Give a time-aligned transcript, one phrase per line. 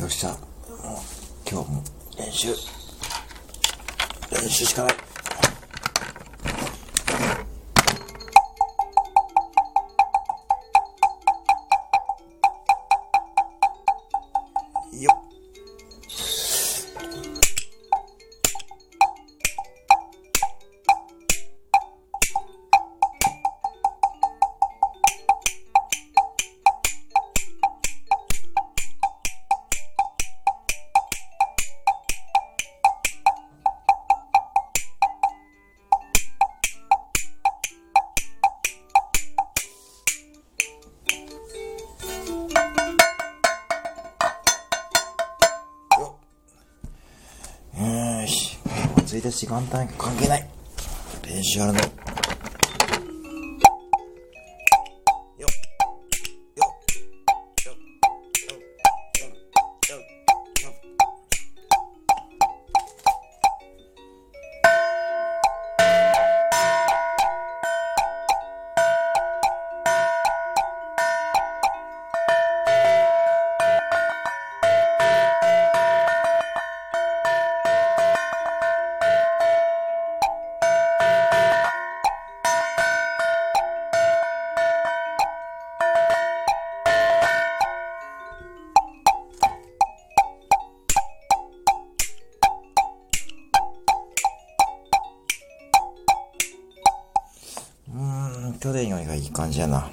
[0.00, 0.36] よっしゃ。
[1.48, 1.82] 今日も
[2.18, 2.48] 練習。
[4.32, 4.94] 練習しかない。
[15.02, 15.33] よっ。
[49.14, 50.48] 1日元旦関係ない。
[51.24, 52.03] 練習あるの。
[98.64, 99.90] 去年よりがいい感じやな。